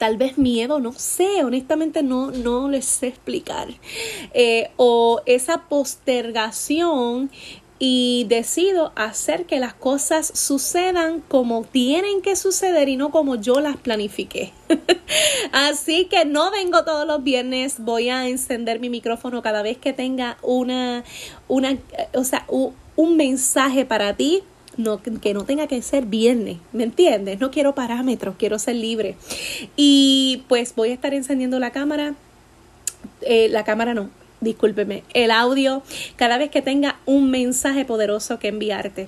tal 0.04 0.18
vez 0.18 0.38
miedo, 0.38 0.82
no 0.82 0.92
sé, 0.92 1.46
honestamente 1.46 2.04
no, 2.04 2.30
no 2.30 2.68
les 2.68 2.84
sé 2.84 3.08
explicar. 3.08 3.70
o 4.76 5.22
esa 5.26 5.60
postergación 5.70 7.32
y 7.80 8.26
decido 8.28 8.92
hacer 8.96 9.46
que 9.46 9.60
las 9.60 9.74
cosas 9.74 10.28
sucedan 10.28 11.22
como 11.22 11.64
tienen 11.64 12.22
que 12.22 12.36
suceder 12.36 12.90
y 12.90 12.98
no 12.98 13.12
como 13.12 13.36
yo 13.36 13.62
las 13.62 13.78
planifiqué. 13.78 14.52
Así 15.54 16.04
que 16.06 16.26
no 16.26 16.52
vengo 16.52 16.84
todos 16.84 17.08
los 17.08 17.24
viernes, 17.24 17.76
voy 17.80 18.10
a 18.10 18.28
encender 18.28 18.82
mi 18.82 18.90
micrófono 18.90 19.42
cada 19.42 19.62
vez 19.62 19.78
que 19.78 19.94
tenga 19.94 20.38
una, 20.42 21.06
una 21.48 21.78
o 22.14 22.26
sea, 22.26 22.46
un, 22.50 23.18
mensaje 23.18 23.86
para 23.86 24.16
ti, 24.16 24.44
no, 24.78 25.02
que 25.02 25.34
no 25.34 25.44
tenga 25.46 25.68
que 25.68 25.82
ser 25.82 26.06
viernes, 26.06 26.58
¿me 26.72 26.84
entiendes? 26.84 27.40
No 27.40 27.52
quiero 27.52 27.76
parámetros, 27.76 28.36
quiero 28.38 28.60
ser 28.60 28.76
libre. 28.76 29.16
Y 29.76 30.44
pues 30.48 30.76
voy 30.76 30.90
a 30.90 30.94
estar 30.94 31.14
encendiendo 31.14 31.60
la 31.60 31.72
cámara, 31.72 32.16
eh, 33.22 33.50
la 33.50 33.64
cámara 33.64 33.94
no, 33.94 34.10
discúlpeme, 34.42 35.04
el 35.14 35.32
audio 35.32 35.84
cada 36.16 36.38
vez 36.38 36.52
que 36.52 36.62
tenga 36.62 37.00
un 37.06 37.30
mensaje 37.30 37.86
poderoso 37.86 38.40
que 38.40 38.50
enviarte. 38.50 39.08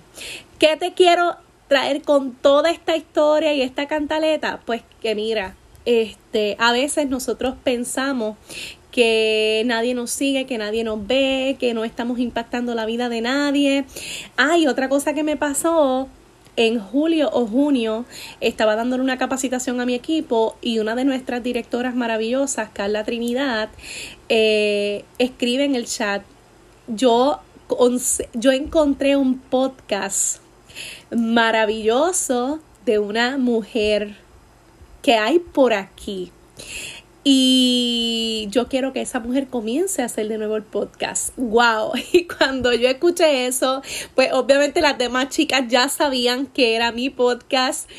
¿Qué 0.59 0.77
te 0.77 0.93
quiero 0.93 1.35
traer 1.67 2.01
con 2.01 2.33
toda 2.33 2.71
esta 2.71 2.95
historia 2.95 3.53
y 3.53 3.61
esta 3.61 3.87
cantaleta? 3.87 4.61
Pues 4.65 4.83
que 5.01 5.15
mira, 5.15 5.55
este, 5.85 6.55
a 6.59 6.71
veces 6.71 7.09
nosotros 7.09 7.55
pensamos 7.63 8.37
que 8.95 9.61
nadie 9.65 9.93
nos 9.93 10.09
sigue, 10.09 10.45
que 10.45 10.57
nadie 10.57 10.85
nos 10.85 11.05
ve, 11.05 11.57
que 11.59 11.73
no 11.73 11.83
estamos 11.83 12.17
impactando 12.17 12.73
la 12.75 12.85
vida 12.85 13.09
de 13.09 13.19
nadie. 13.19 13.83
Ay, 14.37 14.67
otra 14.67 14.87
cosa 14.87 15.13
que 15.13 15.21
me 15.21 15.35
pasó 15.35 16.07
en 16.55 16.79
julio 16.79 17.29
o 17.33 17.45
junio 17.45 18.05
estaba 18.39 18.77
dándole 18.77 19.03
una 19.03 19.17
capacitación 19.17 19.81
a 19.81 19.85
mi 19.85 19.95
equipo 19.95 20.55
y 20.61 20.79
una 20.79 20.95
de 20.95 21.03
nuestras 21.03 21.43
directoras 21.43 21.93
maravillosas, 21.93 22.69
Carla 22.71 23.03
Trinidad, 23.03 23.67
eh, 24.29 25.03
escribe 25.19 25.65
en 25.65 25.75
el 25.75 25.87
chat, 25.87 26.23
yo, 26.87 27.41
yo 28.33 28.53
encontré 28.53 29.17
un 29.17 29.39
podcast 29.39 30.37
maravilloso 31.13 32.61
de 32.85 32.99
una 32.99 33.37
mujer 33.37 34.15
que 35.01 35.15
hay 35.15 35.39
por 35.39 35.73
aquí. 35.73 36.31
Y 37.27 38.47
yo 38.51 38.67
quiero 38.67 38.93
que 38.93 39.01
esa 39.01 39.19
mujer 39.19 39.47
comience 39.47 40.03
a 40.03 40.05
hacer 40.05 40.27
de 40.27 40.37
nuevo 40.37 40.57
el 40.57 40.61
podcast. 40.61 41.33
¡Wow! 41.37 41.93
Y 42.13 42.27
cuando 42.27 42.71
yo 42.71 42.87
escuché 42.87 43.47
eso, 43.47 43.81
pues 44.13 44.31
obviamente 44.31 44.79
las 44.79 44.99
demás 44.99 45.29
chicas 45.29 45.63
ya 45.67 45.89
sabían 45.89 46.45
que 46.45 46.75
era 46.75 46.91
mi 46.91 47.09
podcast. 47.09 47.89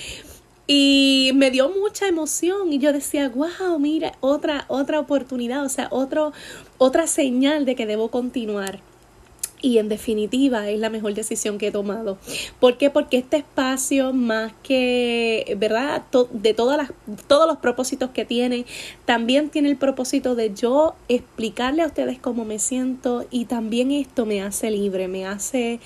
Y 0.68 1.32
me 1.34 1.50
dio 1.50 1.70
mucha 1.70 2.06
emoción 2.06 2.72
y 2.72 2.78
yo 2.78 2.92
decía, 2.92 3.28
wow, 3.28 3.80
mira, 3.80 4.12
otra, 4.20 4.64
otra 4.68 5.00
oportunidad, 5.00 5.64
o 5.64 5.68
sea, 5.68 5.88
otro, 5.90 6.32
otra 6.78 7.08
señal 7.08 7.64
de 7.64 7.74
que 7.74 7.86
debo 7.86 8.12
continuar 8.12 8.78
y 9.60 9.78
en 9.78 9.88
definitiva 9.88 10.68
es 10.70 10.78
la 10.78 10.90
mejor 10.90 11.14
decisión 11.14 11.58
que 11.58 11.68
he 11.68 11.72
tomado. 11.72 12.18
¿Por 12.60 12.78
qué? 12.78 12.90
Porque 12.90 13.18
este 13.18 13.38
espacio, 13.38 14.12
más 14.12 14.52
que, 14.62 15.56
¿verdad? 15.58 16.02
de 16.30 16.54
todas 16.54 16.76
las, 16.76 16.92
todos 17.26 17.46
los 17.46 17.58
propósitos 17.58 18.10
que 18.10 18.24
tiene, 18.24 18.66
también 19.04 19.50
tiene 19.50 19.68
el 19.68 19.76
propósito 19.76 20.34
de 20.34 20.54
yo 20.54 20.94
explicarle 21.08 21.82
a 21.82 21.86
ustedes 21.86 22.18
cómo 22.18 22.44
me 22.44 22.58
siento 22.58 23.26
y 23.30 23.46
también 23.46 23.90
esto 23.90 24.26
me 24.26 24.42
hace 24.42 24.70
libre, 24.70 25.08
me 25.08 25.26
hace 25.26 25.80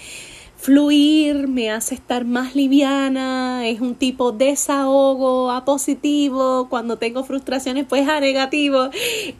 fluir, 0.61 1.49
me 1.49 1.71
hace 1.71 1.95
estar 1.95 2.27
más 2.27 2.55
liviana, 2.55 3.67
es 3.67 3.81
un 3.81 3.95
tipo 3.95 4.31
desahogo 4.31 5.51
a 5.51 5.65
positivo, 5.65 6.69
cuando 6.69 6.99
tengo 6.99 7.25
frustraciones 7.25 7.87
pues 7.89 8.07
a 8.07 8.21
negativo 8.21 8.91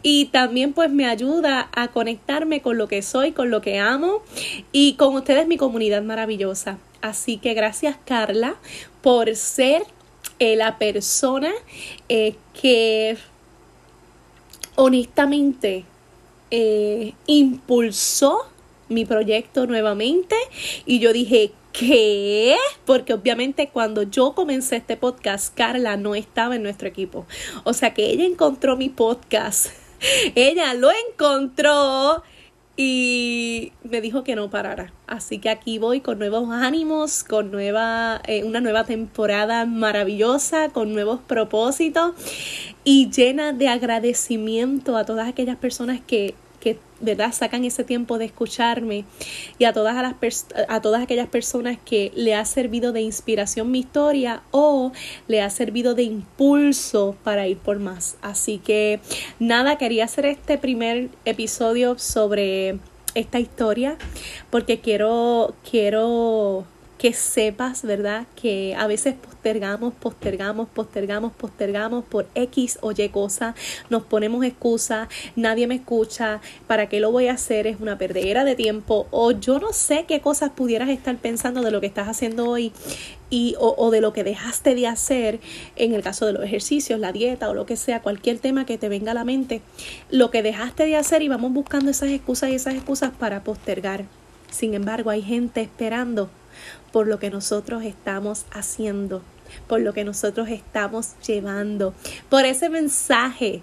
y 0.01 0.25
también 0.25 0.73
pues 0.73 0.91
me 0.91 1.05
ayuda 1.05 1.69
a 1.73 1.89
conectarme 1.89 2.61
con 2.61 2.79
lo 2.79 2.87
que 2.87 3.03
soy, 3.03 3.33
con 3.33 3.51
lo 3.51 3.61
que 3.61 3.77
amo 3.77 4.23
y 4.71 4.93
con 4.93 5.13
ustedes 5.13 5.47
mi 5.47 5.57
comunidad 5.57 6.01
maravillosa. 6.01 6.79
Así 7.01 7.37
que 7.37 7.53
gracias 7.53 7.97
Carla 8.03 8.55
por 9.03 9.35
ser 9.35 9.83
eh, 10.39 10.55
la 10.55 10.79
persona 10.79 11.51
eh, 12.09 12.35
que 12.59 13.15
honestamente 14.75 15.85
eh, 16.49 17.13
impulsó 17.27 18.50
mi 18.91 19.05
proyecto 19.05 19.65
nuevamente 19.65 20.35
y 20.85 20.99
yo 20.99 21.13
dije, 21.13 21.51
¿Qué? 21.73 22.57
Porque 22.85 23.13
obviamente 23.13 23.69
cuando 23.69 24.03
yo 24.03 24.33
comencé 24.33 24.75
este 24.75 24.97
podcast, 24.97 25.55
Carla 25.55 25.95
no 25.95 26.15
estaba 26.15 26.57
en 26.57 26.63
nuestro 26.63 26.89
equipo. 26.89 27.25
O 27.63 27.71
sea 27.71 27.93
que 27.93 28.09
ella 28.09 28.25
encontró 28.25 28.75
mi 28.75 28.89
podcast. 28.89 29.67
Ella 30.35 30.73
lo 30.73 30.89
encontró 31.09 32.23
y 32.75 33.71
me 33.83 34.01
dijo 34.01 34.23
que 34.23 34.35
no 34.35 34.49
parara. 34.49 34.91
Así 35.07 35.37
que 35.37 35.49
aquí 35.49 35.77
voy 35.77 36.01
con 36.01 36.17
nuevos 36.17 36.49
ánimos, 36.49 37.23
con 37.23 37.51
nueva, 37.51 38.21
eh, 38.27 38.43
una 38.43 38.61
nueva 38.61 38.85
temporada 38.85 39.65
maravillosa, 39.65 40.69
con 40.69 40.93
nuevos 40.93 41.19
propósitos 41.19 42.15
y 42.83 43.11
llena 43.11 43.53
de 43.53 43.67
agradecimiento 43.67 44.97
a 44.97 45.05
todas 45.05 45.27
aquellas 45.29 45.57
personas 45.57 46.01
que 46.05 46.33
que 46.61 46.79
¿verdad? 47.01 47.33
sacan 47.33 47.65
ese 47.65 47.83
tiempo 47.83 48.17
de 48.17 48.25
escucharme 48.25 49.03
y 49.57 49.65
a 49.65 49.73
todas, 49.73 49.95
las 49.95 50.45
a 50.69 50.81
todas 50.81 51.01
aquellas 51.01 51.27
personas 51.27 51.77
que 51.83 52.13
le 52.15 52.35
ha 52.35 52.45
servido 52.45 52.93
de 52.93 53.01
inspiración 53.01 53.71
mi 53.71 53.79
historia 53.79 54.43
o 54.51 54.93
le 55.27 55.41
ha 55.41 55.49
servido 55.49 55.95
de 55.95 56.03
impulso 56.03 57.17
para 57.23 57.47
ir 57.47 57.57
por 57.57 57.79
más. 57.79 58.15
Así 58.21 58.59
que 58.59 59.01
nada, 59.39 59.77
quería 59.77 60.05
hacer 60.05 60.25
este 60.27 60.57
primer 60.57 61.09
episodio 61.25 61.97
sobre 61.97 62.79
esta 63.15 63.39
historia 63.39 63.97
porque 64.49 64.79
quiero 64.79 65.53
quiero 65.69 66.65
que 67.01 67.13
sepas, 67.13 67.81
¿verdad? 67.81 68.27
Que 68.39 68.75
a 68.77 68.85
veces 68.85 69.15
postergamos, 69.15 69.91
postergamos, 69.95 70.69
postergamos, 70.69 71.31
postergamos 71.33 72.05
por 72.05 72.27
X 72.35 72.77
o 72.81 72.91
Y 72.91 73.09
cosa, 73.09 73.55
nos 73.89 74.03
ponemos 74.03 74.45
excusas, 74.45 75.07
nadie 75.35 75.65
me 75.65 75.73
escucha, 75.73 76.41
¿para 76.67 76.89
qué 76.89 76.99
lo 76.99 77.11
voy 77.11 77.25
a 77.25 77.33
hacer? 77.33 77.65
Es 77.65 77.79
una 77.79 77.97
perdera 77.97 78.43
de 78.43 78.53
tiempo 78.53 79.07
o 79.09 79.31
yo 79.31 79.57
no 79.57 79.73
sé 79.73 80.05
qué 80.07 80.21
cosas 80.21 80.51
pudieras 80.51 80.89
estar 80.89 81.17
pensando 81.17 81.63
de 81.63 81.71
lo 81.71 81.81
que 81.81 81.87
estás 81.87 82.07
haciendo 82.07 82.47
hoy 82.47 82.71
y, 83.31 83.55
o, 83.57 83.73
o, 83.79 83.89
de 83.89 83.99
lo 83.99 84.13
que 84.13 84.23
dejaste 84.23 84.75
de 84.75 84.85
hacer 84.85 85.39
en 85.77 85.95
el 85.95 86.03
caso 86.03 86.27
de 86.27 86.33
los 86.33 86.43
ejercicios, 86.43 86.99
la 86.99 87.11
dieta 87.11 87.49
o 87.49 87.55
lo 87.55 87.65
que 87.65 87.77
sea, 87.77 88.03
cualquier 88.03 88.37
tema 88.37 88.67
que 88.67 88.77
te 88.77 88.89
venga 88.89 89.09
a 89.09 89.15
la 89.15 89.23
mente, 89.23 89.63
lo 90.11 90.29
que 90.29 90.43
dejaste 90.43 90.85
de 90.85 90.97
hacer 90.97 91.23
y 91.23 91.29
vamos 91.29 91.51
buscando 91.51 91.89
esas 91.89 92.09
excusas 92.09 92.51
y 92.51 92.53
esas 92.53 92.75
excusas 92.75 93.11
para 93.17 93.43
postergar. 93.43 94.05
Sin 94.51 94.75
embargo, 94.75 95.09
hay 95.09 95.23
gente 95.23 95.61
esperando 95.61 96.29
por 96.91 97.07
lo 97.07 97.19
que 97.19 97.29
nosotros 97.29 97.83
estamos 97.83 98.45
haciendo, 98.51 99.21
por 99.67 99.81
lo 99.81 99.93
que 99.93 100.03
nosotros 100.03 100.49
estamos 100.49 101.11
llevando, 101.25 101.93
por 102.29 102.45
ese 102.45 102.69
mensaje, 102.69 103.61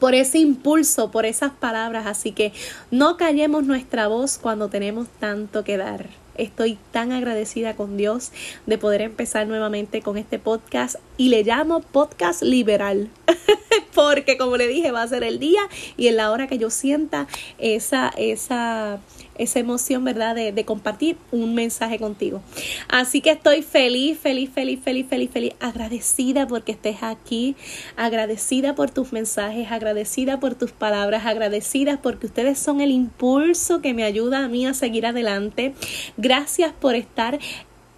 por 0.00 0.14
ese 0.14 0.38
impulso, 0.38 1.10
por 1.10 1.26
esas 1.26 1.52
palabras. 1.52 2.06
Así 2.06 2.32
que 2.32 2.52
no 2.90 3.16
callemos 3.16 3.64
nuestra 3.64 4.08
voz 4.08 4.38
cuando 4.38 4.68
tenemos 4.68 5.08
tanto 5.20 5.64
que 5.64 5.76
dar. 5.76 6.08
Estoy 6.34 6.78
tan 6.92 7.12
agradecida 7.12 7.76
con 7.76 7.98
Dios 7.98 8.32
de 8.66 8.78
poder 8.78 9.02
empezar 9.02 9.46
nuevamente 9.46 10.00
con 10.00 10.16
este 10.16 10.38
podcast 10.38 10.96
y 11.18 11.28
le 11.28 11.44
llamo 11.44 11.80
podcast 11.80 12.42
liberal 12.42 13.10
porque 13.94 14.36
como 14.36 14.56
le 14.56 14.68
dije 14.68 14.90
va 14.90 15.02
a 15.02 15.08
ser 15.08 15.22
el 15.22 15.38
día 15.38 15.62
y 15.96 16.08
en 16.08 16.16
la 16.16 16.30
hora 16.30 16.46
que 16.46 16.58
yo 16.58 16.70
sienta 16.70 17.26
esa 17.58 18.12
esa 18.16 19.00
esa 19.38 19.58
emoción, 19.58 20.04
¿verdad? 20.04 20.34
De, 20.34 20.52
de, 20.52 20.64
compartir 20.64 21.16
un 21.30 21.54
mensaje 21.54 21.98
contigo. 21.98 22.42
Así 22.88 23.20
que 23.20 23.30
estoy 23.30 23.62
feliz, 23.62 24.18
feliz, 24.18 24.50
feliz, 24.50 24.80
feliz, 24.82 25.06
feliz, 25.08 25.30
feliz, 25.30 25.52
agradecida 25.58 26.46
porque 26.46 26.72
estés 26.72 27.02
aquí, 27.02 27.56
agradecida 27.96 28.74
por 28.74 28.90
tus 28.90 29.12
mensajes, 29.12 29.70
agradecida 29.70 30.38
por 30.38 30.54
tus 30.54 30.72
palabras, 30.72 31.26
agradecida 31.26 32.00
porque 32.02 32.26
ustedes 32.26 32.58
son 32.58 32.80
el 32.80 32.90
impulso 32.90 33.80
que 33.80 33.94
me 33.94 34.04
ayuda 34.04 34.44
a 34.44 34.48
mí 34.48 34.66
a 34.66 34.74
seguir 34.74 35.06
adelante. 35.06 35.74
Gracias 36.16 36.72
por 36.72 36.94
estar 36.94 37.38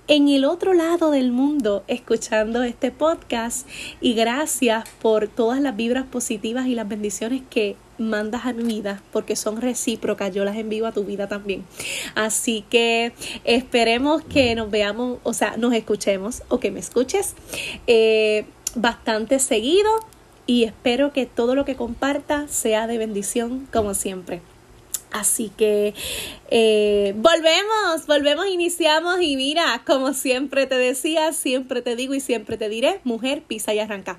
en 0.06 0.28
el 0.28 0.44
otro 0.44 0.74
lado 0.74 1.10
del 1.10 1.32
mundo 1.32 1.82
escuchando 1.88 2.62
este 2.62 2.90
podcast 2.90 3.66
y 4.00 4.14
gracias 4.14 4.84
por 5.00 5.28
todas 5.28 5.60
las 5.60 5.76
vibras 5.76 6.04
positivas 6.04 6.66
y 6.66 6.74
las 6.74 6.86
bendiciones 6.86 7.42
que 7.48 7.76
mandas 7.96 8.44
a 8.44 8.52
mi 8.52 8.64
vida 8.64 9.02
porque 9.12 9.34
son 9.34 9.60
recíprocas, 9.60 10.34
yo 10.34 10.44
las 10.44 10.56
envío 10.56 10.86
a 10.86 10.92
tu 10.92 11.04
vida 11.04 11.26
también. 11.26 11.64
Así 12.14 12.64
que 12.68 13.12
esperemos 13.44 14.22
que 14.22 14.54
nos 14.54 14.70
veamos, 14.70 15.18
o 15.22 15.32
sea, 15.32 15.56
nos 15.56 15.72
escuchemos 15.72 16.42
o 16.48 16.60
que 16.60 16.70
me 16.70 16.80
escuches 16.80 17.34
eh, 17.86 18.44
bastante 18.74 19.38
seguido 19.38 19.90
y 20.46 20.64
espero 20.64 21.14
que 21.14 21.24
todo 21.24 21.54
lo 21.54 21.64
que 21.64 21.76
comparta 21.76 22.46
sea 22.48 22.86
de 22.86 22.98
bendición 22.98 23.66
como 23.72 23.94
siempre. 23.94 24.42
Así 25.14 25.48
que 25.56 25.94
eh, 26.50 27.14
volvemos, 27.16 28.06
volvemos, 28.08 28.48
iniciamos 28.48 29.22
y 29.22 29.36
mira, 29.36 29.80
como 29.86 30.12
siempre 30.12 30.66
te 30.66 30.74
decía, 30.74 31.32
siempre 31.32 31.82
te 31.82 31.94
digo 31.94 32.14
y 32.14 32.20
siempre 32.20 32.56
te 32.56 32.68
diré, 32.68 33.00
mujer, 33.04 33.44
pisa 33.46 33.72
y 33.72 33.78
arranca. 33.78 34.18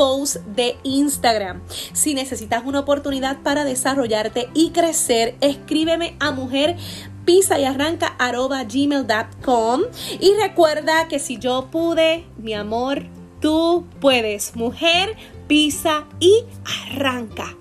post 0.00 0.36
de 0.56 0.78
Instagram. 0.82 1.60
Si 1.92 2.14
necesitas 2.14 2.62
una 2.64 2.80
oportunidad 2.80 3.42
para 3.42 3.64
desarrollarte 3.64 4.48
y 4.54 4.70
crecer, 4.70 5.36
escríbeme 5.42 6.16
a 6.20 6.30
mujer 6.30 6.76
pisa 7.26 7.58
y 7.58 7.66
arranca 7.66 8.16
gmail.com 8.18 9.82
y 10.18 10.32
recuerda 10.40 11.06
que 11.06 11.18
si 11.18 11.36
yo 11.36 11.68
pude, 11.70 12.24
mi 12.38 12.54
amor, 12.54 13.04
tú 13.42 13.84
puedes. 14.00 14.56
Mujer, 14.56 15.16
pisa 15.46 16.06
y 16.18 16.46
arranca. 16.64 17.59